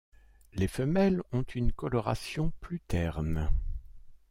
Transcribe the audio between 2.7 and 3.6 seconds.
terne.